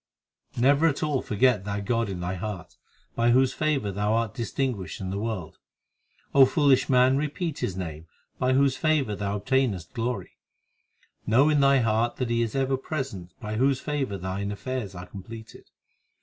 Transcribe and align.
7 0.53 0.63
Never 0.63 0.87
at 0.87 1.03
all 1.03 1.21
forget 1.21 1.63
that 1.63 1.85
God 1.85 2.09
in 2.09 2.21
thy 2.21 2.33
heart 2.33 2.75
By 3.13 3.29
whose 3.29 3.53
favour 3.53 3.91
thou 3.91 4.13
art 4.13 4.33
distinguished 4.33 4.99
in 4.99 5.11
the 5.11 5.19
world, 5.19 5.59
O 6.33 6.43
foolish 6.47 6.89
man, 6.89 7.17
repeat 7.17 7.59
His 7.59 7.77
name 7.77 8.07
By 8.39 8.53
whose 8.53 8.75
favour 8.75 9.15
thou 9.15 9.35
obtainest 9.37 9.93
glory. 9.93 10.39
Know 11.27 11.49
in 11.49 11.59
thy 11.59 11.81
heart 11.81 12.15
that 12.15 12.31
He 12.31 12.41
is 12.41 12.55
ever 12.55 12.77
present 12.77 13.35
By 13.39 13.57
whose 13.57 13.79
favour 13.79 14.17
thine 14.17 14.51
affairs 14.51 14.95
are 14.95 15.05
completed. 15.05 15.69